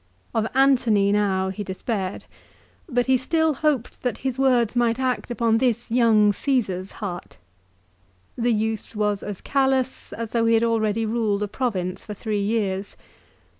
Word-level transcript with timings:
Of 0.33 0.47
Antony 0.55 1.11
now 1.11 1.49
he 1.49 1.63
despaired, 1.63 2.25
but 2.89 3.05
he 3.05 3.17
still 3.17 3.53
hoped 3.53 4.01
that 4.01 4.17
his 4.25 4.39
words 4.39 4.75
might 4.75 4.97
act 4.99 5.29
upon 5.29 5.59
this 5.59 5.91
young 5.91 6.33
Caesar's 6.33 6.93
heart. 6.93 7.37
The 8.35 8.51
youth 8.51 8.95
was 8.95 9.21
as 9.21 9.41
callous 9.41 10.11
as 10.11 10.31
though 10.31 10.47
he 10.47 10.55
had 10.55 10.63
already 10.63 11.05
ruled 11.05 11.43
a 11.43 11.47
province 11.47 12.03
for 12.03 12.15
three 12.15 12.41
years. 12.41 12.97